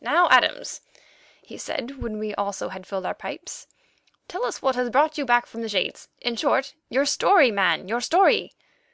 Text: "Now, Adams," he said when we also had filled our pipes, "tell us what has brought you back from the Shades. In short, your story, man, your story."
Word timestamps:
"Now, 0.00 0.30
Adams," 0.30 0.80
he 1.42 1.58
said 1.58 1.98
when 2.02 2.18
we 2.18 2.34
also 2.34 2.70
had 2.70 2.86
filled 2.86 3.04
our 3.04 3.12
pipes, 3.12 3.66
"tell 4.26 4.46
us 4.46 4.62
what 4.62 4.76
has 4.76 4.88
brought 4.88 5.18
you 5.18 5.26
back 5.26 5.44
from 5.44 5.60
the 5.60 5.68
Shades. 5.68 6.08
In 6.22 6.36
short, 6.36 6.74
your 6.88 7.04
story, 7.04 7.50
man, 7.50 7.86
your 7.86 8.00
story." 8.00 8.54